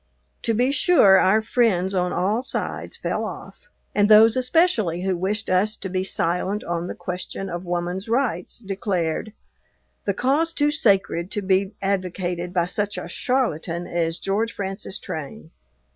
[0.41, 5.47] To be sure our friends, on all sides, fell off, and those especially who wished
[5.47, 9.31] us to be silent on the question of woman's rights, declared
[10.05, 15.51] "the cause too sacred to be advocated by such a charlatan as George Francis Train."